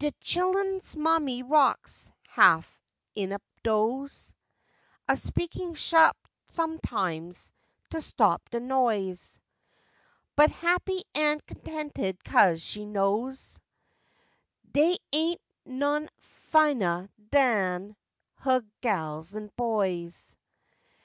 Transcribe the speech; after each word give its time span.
De 0.00 0.10
chillun's 0.20 0.96
mammy 0.96 1.44
rocks, 1.44 2.10
half 2.26 2.76
in 3.14 3.30
a 3.30 3.38
doze, 3.62 4.34
A 5.08 5.16
speakin' 5.16 5.74
sha'p 5.74 6.16
sometimes, 6.48 7.52
to 7.90 8.02
stop 8.02 8.42
de 8.50 8.58
noise, 8.58 9.38
But 10.34 10.50
happy 10.50 11.04
an' 11.14 11.38
contented 11.46 12.24
'cos 12.24 12.60
she 12.60 12.84
knows 12.84 13.60
Dey 14.72 14.96
ain't 15.12 15.40
none 15.64 16.08
finuh 16.18 17.06
dan 17.30 17.94
huh 18.38 18.62
gals 18.80 19.36
an' 19.36 19.52
boys. 19.54 20.34